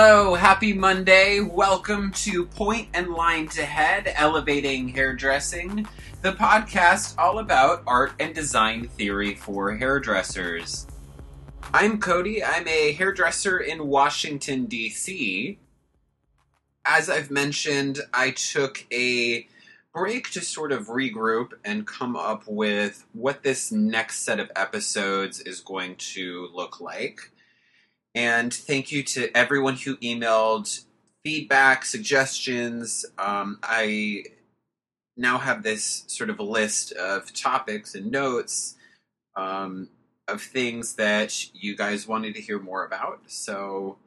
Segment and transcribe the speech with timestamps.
[0.00, 1.40] Hello, happy Monday.
[1.40, 5.88] Welcome to Point and Line to Head Elevating Hairdressing,
[6.22, 10.86] the podcast all about art and design theory for hairdressers.
[11.74, 12.44] I'm Cody.
[12.44, 15.58] I'm a hairdresser in Washington, D.C.
[16.84, 19.48] As I've mentioned, I took a
[19.92, 25.40] break to sort of regroup and come up with what this next set of episodes
[25.40, 27.32] is going to look like.
[28.18, 30.84] And thank you to everyone who emailed
[31.24, 33.06] feedback, suggestions.
[33.16, 34.24] Um, I
[35.16, 38.74] now have this sort of list of topics and notes
[39.36, 39.90] um,
[40.26, 43.20] of things that you guys wanted to hear more about.
[43.28, 43.98] So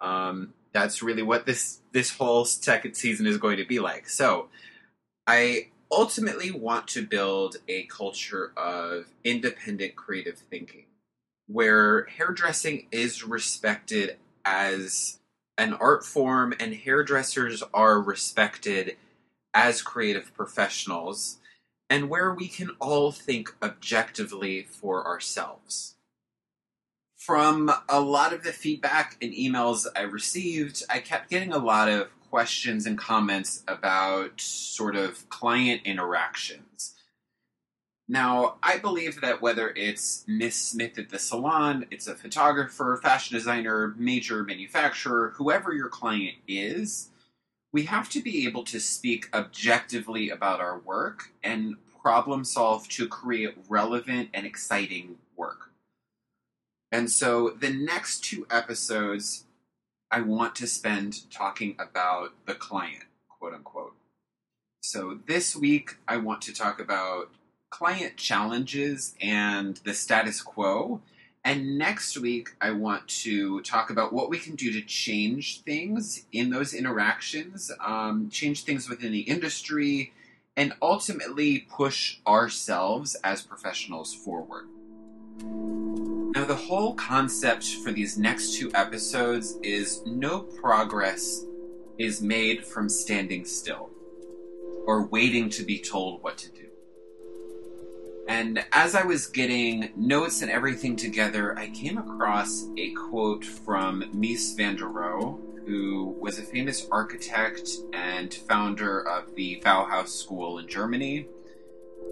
[0.00, 4.08] um, that's really what this this whole second season is going to be like.
[4.08, 4.48] So
[5.28, 10.86] I ultimately want to build a culture of independent creative thinking
[11.52, 15.18] where hairdressing is respected as
[15.58, 18.96] an art form and hairdressers are respected
[19.54, 21.38] as creative professionals
[21.90, 25.96] and where we can all think objectively for ourselves.
[27.16, 31.88] From a lot of the feedback and emails I received, I kept getting a lot
[31.88, 36.94] of questions and comments about sort of client interactions.
[38.08, 43.36] Now, I believe that whether it's Miss Smith at the salon, it's a photographer, fashion
[43.36, 47.10] designer, major manufacturer, whoever your client is,
[47.72, 53.08] we have to be able to speak objectively about our work and problem solve to
[53.08, 55.70] create relevant and exciting work.
[56.90, 59.44] And so the next two episodes,
[60.10, 63.94] I want to spend talking about the client, quote unquote.
[64.82, 67.30] So this week, I want to talk about
[67.72, 71.00] client challenges and the status quo.
[71.44, 76.24] And next week, I want to talk about what we can do to change things
[76.30, 80.12] in those interactions, um, change things within the industry,
[80.56, 84.68] and ultimately push ourselves as professionals forward.
[85.40, 91.44] Now, the whole concept for these next two episodes is no progress
[91.98, 93.90] is made from standing still
[94.86, 96.61] or waiting to be told what to do.
[98.28, 104.04] And as I was getting notes and everything together, I came across a quote from
[104.14, 110.58] Mies van der Rohe, who was a famous architect and founder of the Bauhaus School
[110.58, 111.26] in Germany.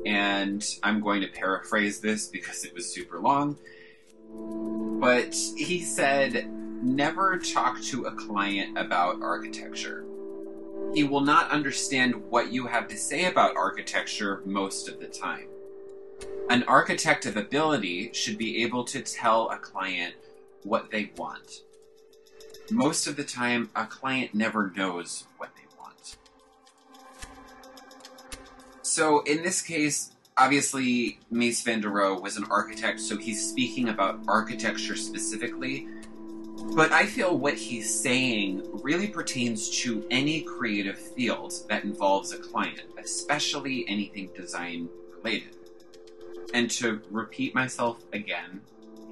[0.04, 3.59] And I'm going to paraphrase this because it was super long.
[5.00, 6.50] But he said,
[6.82, 10.06] Never talk to a client about architecture.
[10.94, 15.47] He will not understand what you have to say about architecture most of the time.
[16.50, 20.16] An architect of ability should be able to tell a client
[20.65, 21.62] what they want.
[22.72, 26.16] Most of the time, a client never knows what they want.
[28.83, 33.89] So, in this case, obviously, Mies van der Rohe was an architect, so he's speaking
[33.89, 35.87] about architecture specifically.
[36.75, 42.39] But I feel what he's saying really pertains to any creative field that involves a
[42.39, 45.55] client, especially anything design related.
[46.53, 48.61] And to repeat myself again,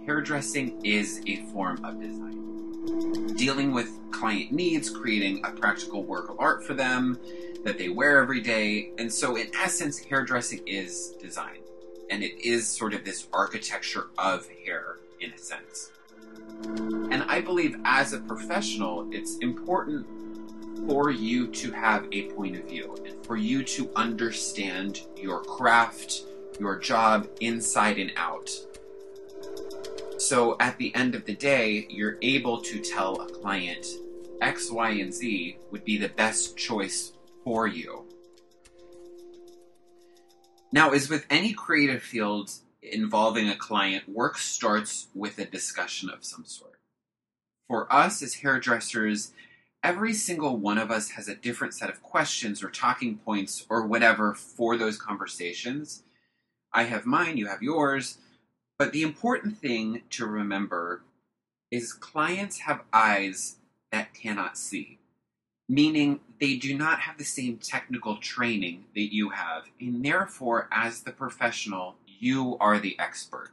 [0.05, 3.37] hairdressing is a form of design.
[3.37, 7.19] Dealing with client needs, creating a practical work of art for them
[7.65, 8.93] that they wear every day.
[8.99, 11.59] And so, in essence, hairdressing is design.
[12.11, 15.93] And it is sort of this architecture of hair, in a sense.
[16.65, 20.07] And I believe as a professional, it's important
[20.89, 26.25] for you to have a point of view and for you to understand your craft
[26.59, 28.51] your job inside and out.
[30.19, 33.87] So at the end of the day, you're able to tell a client
[34.41, 37.13] X, Y, and Z would be the best choice
[37.45, 38.05] for you.
[40.71, 42.51] Now, as with any creative field
[42.83, 46.81] involving a client, work starts with a discussion of some sort.
[47.67, 49.33] For us as hairdressers,
[49.83, 53.87] every single one of us has a different set of questions or talking points or
[53.87, 56.03] whatever for those conversations.
[56.73, 58.19] I have mine, you have yours.
[58.79, 61.03] But the important thing to remember
[61.71, 63.57] is clients have eyes
[63.91, 64.99] that cannot see,
[65.69, 71.03] meaning they do not have the same technical training that you have, and therefore, as
[71.03, 73.51] the professional, you are the expert.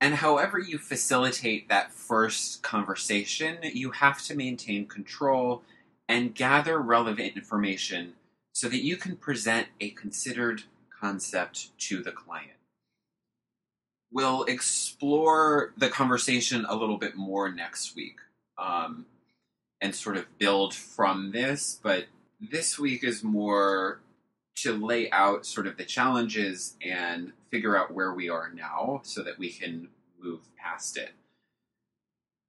[0.00, 5.62] And however you facilitate that first conversation, you have to maintain control
[6.08, 8.14] and gather relevant information
[8.52, 10.64] so that you can present a considered
[11.00, 12.52] concept to the client.
[14.12, 18.18] we'll explore the conversation a little bit more next week
[18.58, 19.06] um,
[19.80, 21.80] and sort of build from this.
[21.82, 22.06] But
[22.40, 24.00] this week is more
[24.56, 29.22] to lay out sort of the challenges and figure out where we are now so
[29.22, 29.88] that we can
[30.20, 31.12] move past it.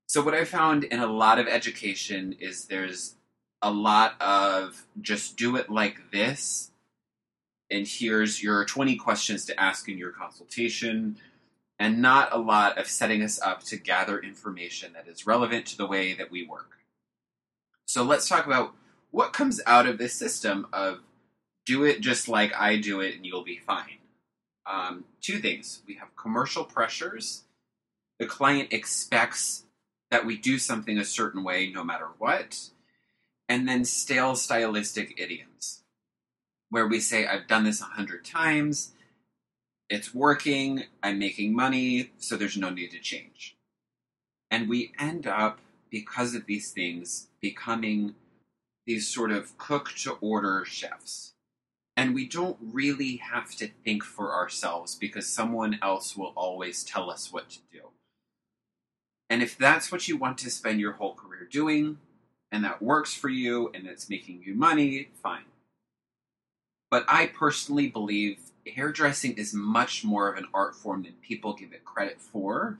[0.07, 3.15] So, what I found in a lot of education is there's
[3.63, 6.71] a lot of just do it like this,
[7.71, 11.17] and here's your 20 questions to ask in your consultation,
[11.79, 15.77] and not a lot of setting us up to gather information that is relevant to
[15.77, 16.77] the way that we work.
[17.85, 18.75] So, let's talk about
[19.11, 20.99] what comes out of this system of
[21.65, 23.99] do it just like I do it and you'll be fine.
[24.65, 27.43] Um, two things we have commercial pressures.
[28.19, 29.63] The client expects
[30.11, 32.69] that we do something a certain way no matter what.
[33.53, 35.83] And then stale stylistic idioms,
[36.71, 38.93] where we say, I've done this a hundred times,
[39.91, 43.55] it's working, I'm making money, so there's no need to change.
[44.49, 45.59] And we end up,
[45.91, 48.15] because of these things, becoming
[48.87, 51.35] these sort of cook to order chefs.
[51.95, 57.11] And we don't really have to think for ourselves because someone else will always tell
[57.11, 57.89] us what to do.
[59.29, 61.99] And if that's what you want to spend your whole career doing,
[62.53, 65.45] and that works for you and it's making you money, fine.
[66.91, 71.73] But I personally believe hairdressing is much more of an art form than people give
[71.73, 72.77] it credit for.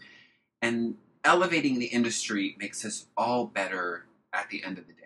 [0.61, 4.99] And elevating the industry makes us all better at the end of the day.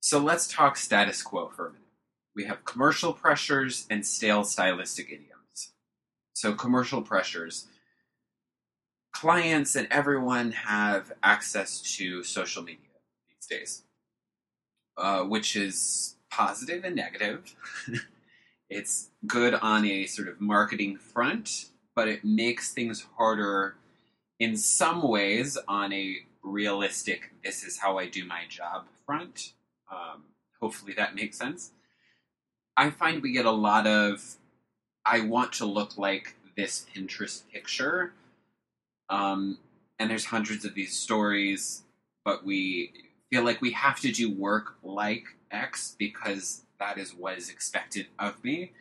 [0.00, 1.84] So let's talk status quo for a minute.
[2.34, 5.72] We have commercial pressures and stale stylistic idioms.
[6.32, 7.66] So, commercial pressures
[9.12, 12.89] clients and everyone have access to social media
[13.50, 13.82] days,
[14.96, 17.54] uh, which is positive and negative.
[18.70, 23.74] it's good on a sort of marketing front, but it makes things harder
[24.38, 29.52] in some ways on a realistic, this is how I do my job front.
[29.92, 30.24] Um,
[30.60, 31.72] hopefully that makes sense.
[32.76, 34.36] I find we get a lot of,
[35.04, 38.12] I want to look like this Pinterest picture
[39.10, 39.58] um,
[39.98, 41.82] and there's hundreds of these stories,
[42.24, 42.92] but we
[43.30, 48.06] feel like we have to do work like X because that is what is expected
[48.18, 48.72] of me.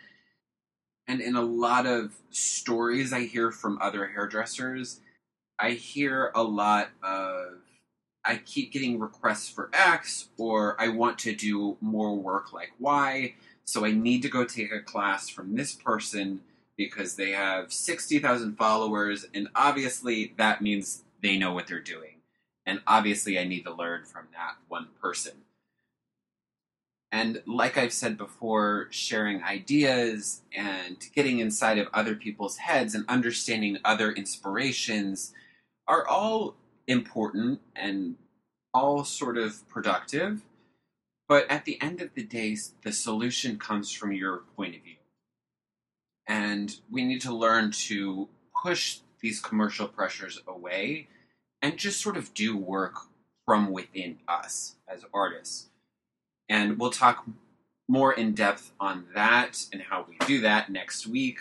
[1.08, 5.02] And in a lot of stories I hear from other hairdressers,
[5.58, 7.60] I hear a lot of
[8.24, 13.36] I keep getting requests for X or I want to do more work like Y,
[13.66, 16.42] so I need to go take a class from this person
[16.78, 22.19] because they have 60,000 followers, and obviously that means they know what they're doing.
[22.70, 25.34] And obviously, I need to learn from that one person.
[27.12, 33.06] And like I've said before, sharing ideas and getting inside of other people's heads and
[33.10, 35.34] understanding other inspirations
[35.88, 38.18] are all important and
[38.72, 40.42] all sort of productive.
[41.28, 44.98] But at the end of the day, the solution comes from your point of view.
[46.28, 48.30] And we need to learn to
[48.62, 51.08] push these commercial pressures away
[51.62, 52.96] and just sort of do work
[53.46, 55.70] from within us as artists.
[56.48, 57.26] And we'll talk
[57.88, 61.40] more in depth on that and how we do that next week.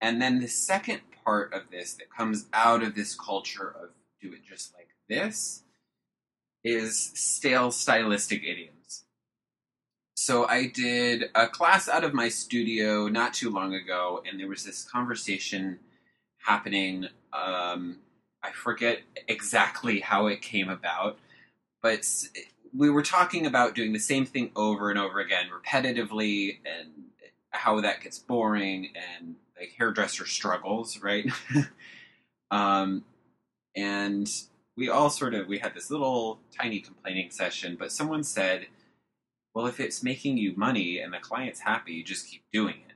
[0.00, 4.32] And then the second part of this that comes out of this culture of do
[4.32, 5.62] it just like this
[6.64, 9.04] is stale stylistic idioms.
[10.14, 14.48] So I did a class out of my studio not too long ago, and there
[14.48, 15.78] was this conversation
[16.38, 17.06] happening.
[17.32, 17.98] Um,
[18.42, 21.18] I forget exactly how it came about,
[21.82, 22.06] but
[22.74, 26.90] we were talking about doing the same thing over and over again, repetitively, and
[27.50, 31.30] how that gets boring, and like hairdresser struggles, right?
[32.50, 33.04] um,
[33.74, 34.30] and
[34.76, 38.66] we all sort of we had this little tiny complaining session, but someone said
[39.56, 42.94] well, if it's making you money and the client's happy, just keep doing it.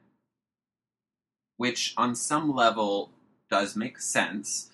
[1.56, 3.12] Which, on some level,
[3.50, 4.70] does make sense,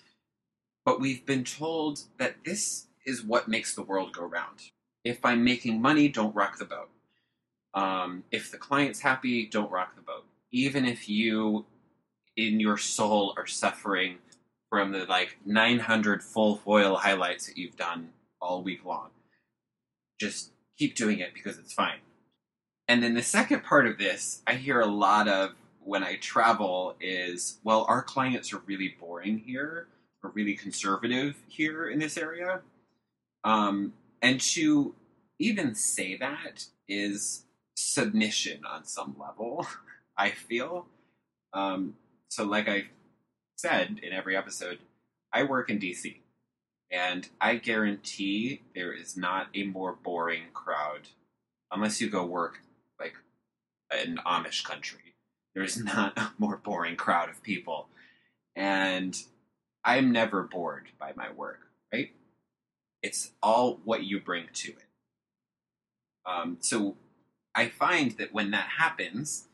[0.86, 4.70] but we've been told that this is what makes the world go round.
[5.04, 6.90] If I'm making money, don't rock the boat.
[7.74, 10.24] Um, if the client's happy, don't rock the boat.
[10.52, 11.66] Even if you,
[12.36, 14.18] in your soul, are suffering
[14.70, 19.10] from the like 900 full foil highlights that you've done all week long,
[20.20, 21.98] just keep doing it because it's fine.
[22.86, 25.50] And then the second part of this, I hear a lot of
[25.82, 29.88] when I travel is, well, our clients are really boring here,
[30.26, 32.60] or really conservative here in this area.
[33.44, 34.94] Um, and to
[35.38, 37.44] even say that is
[37.76, 39.66] submission on some level,
[40.18, 40.86] I feel.
[41.52, 41.94] Um,
[42.28, 42.86] so, like I
[43.56, 44.78] said in every episode,
[45.32, 46.16] I work in DC.
[46.90, 51.08] And I guarantee there is not a more boring crowd,
[51.72, 52.60] unless you go work
[52.98, 53.14] like
[54.02, 55.14] in Amish country.
[55.54, 57.88] There's not a more boring crowd of people.
[58.54, 59.16] And
[59.86, 61.60] I'm never bored by my work,
[61.92, 62.10] right?
[63.02, 64.84] It's all what you bring to it.
[66.26, 66.96] Um, so
[67.54, 69.46] I find that when that happens,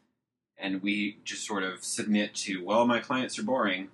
[0.59, 3.89] and we just sort of submit to, well, my clients are boring.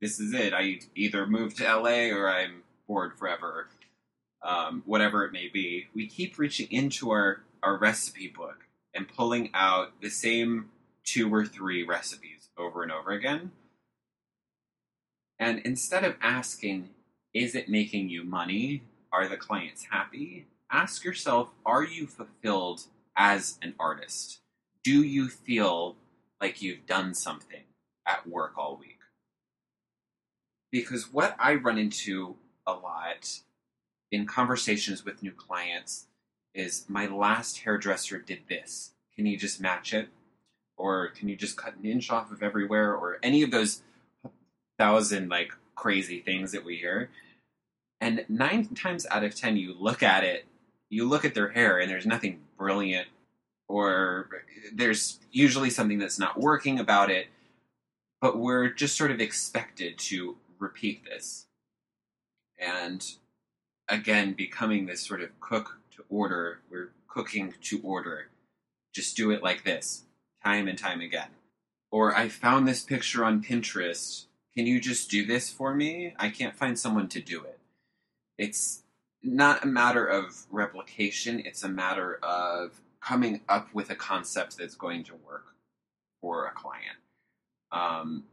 [0.00, 0.52] This is it.
[0.52, 3.68] I either move to LA or I'm bored forever.
[4.42, 9.50] Um, whatever it may be, we keep reaching into our, our recipe book and pulling
[9.54, 10.70] out the same
[11.04, 13.52] two or three recipes over and over again.
[15.38, 16.90] And instead of asking,
[17.32, 18.82] is it making you money?
[19.12, 20.46] Are the clients happy?
[20.70, 22.82] Ask yourself, are you fulfilled
[23.16, 24.40] as an artist?
[24.82, 25.96] Do you feel
[26.40, 27.62] like you've done something
[28.06, 28.98] at work all week?
[30.70, 33.40] Because what I run into a lot
[34.10, 36.06] in conversations with new clients
[36.54, 38.92] is my last hairdresser did this.
[39.14, 40.08] Can you just match it?
[40.76, 42.94] Or can you just cut an inch off of everywhere?
[42.94, 43.82] Or any of those
[44.78, 47.10] thousand like crazy things that we hear.
[48.00, 50.46] And nine times out of ten, you look at it,
[50.88, 53.08] you look at their hair, and there's nothing brilliant,
[53.68, 54.28] or
[54.72, 57.26] there's usually something that's not working about it.
[58.20, 61.46] But we're just sort of expected to repeat this.
[62.58, 63.04] And
[63.88, 68.28] again, becoming this sort of cook to order, we're cooking to order.
[68.92, 70.04] Just do it like this,
[70.44, 71.28] time and time again.
[71.90, 74.24] Or I found this picture on Pinterest
[74.58, 76.14] can you just do this for me?
[76.18, 77.60] I can't find someone to do it.
[78.36, 78.82] It's
[79.22, 84.74] not a matter of replication, it's a matter of coming up with a concept that's
[84.74, 85.54] going to work
[86.20, 86.96] for a client.
[87.70, 88.24] Um,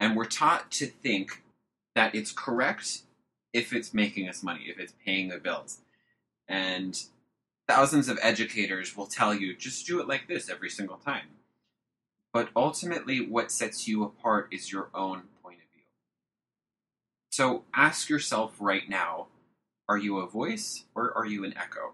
[0.00, 1.42] and we're taught to think
[1.94, 3.02] that it's correct
[3.52, 5.80] if it's making us money, if it's paying the bills.
[6.48, 6.98] And
[7.68, 11.26] thousands of educators will tell you just do it like this every single time.
[12.32, 15.24] But ultimately, what sets you apart is your own
[17.38, 19.28] so ask yourself right now
[19.88, 21.92] are you a voice or are you an echo?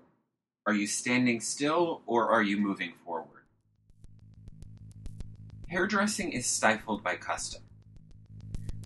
[0.67, 3.43] Are you standing still or are you moving forward?
[5.69, 7.61] Hairdressing is stifled by custom.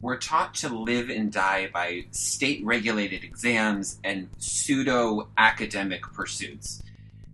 [0.03, 6.83] We're taught to live and die by state regulated exams and pseudo academic pursuits,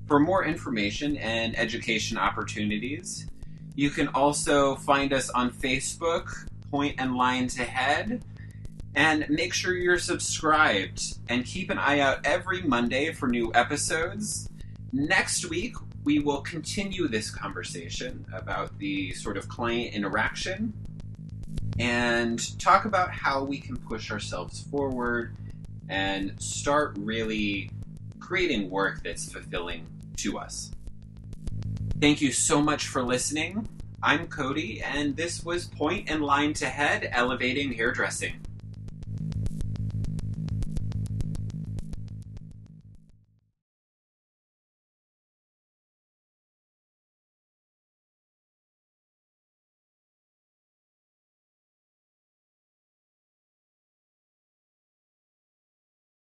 [0.06, 3.26] for more information and education opportunities.
[3.76, 8.25] You can also find us on Facebook, Point and Line to Head,
[8.95, 14.49] and make sure you're subscribed and keep an eye out every Monday for new episodes.
[14.95, 20.73] Next week, we will continue this conversation about the sort of client interaction
[21.78, 25.37] and talk about how we can push ourselves forward
[25.90, 27.71] and start really
[28.21, 30.71] creating work that's fulfilling to us.
[31.98, 33.66] Thank you so much for listening.
[34.02, 38.34] I'm Cody, and this was Point and Line to Head Elevating Hairdressing.